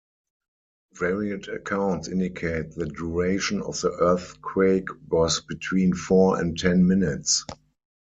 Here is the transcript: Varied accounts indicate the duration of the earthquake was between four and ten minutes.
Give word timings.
Varied 0.95 1.47
accounts 1.47 2.07
indicate 2.07 2.71
the 2.71 2.87
duration 2.87 3.61
of 3.61 3.79
the 3.81 3.91
earthquake 3.91 4.87
was 5.09 5.41
between 5.41 5.93
four 5.93 6.39
and 6.41 6.57
ten 6.57 6.87
minutes. 6.87 7.45